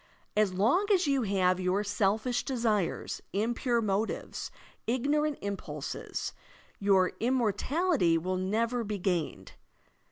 As 0.35 0.51
long 0.51 0.87
as 0.91 1.05
you 1.05 1.21
have 1.21 1.59
your 1.59 1.83
selfish 1.83 2.43
desires, 2.43 3.21
impure 3.33 3.83
motives, 3.83 4.49
ignorant 4.87 5.37
impulses, 5.43 6.33
your 6.79 7.11
immortality 7.19 8.17
will 8.17 8.37
never 8.37 8.83
be 8.83 8.97
gained. 8.97 9.51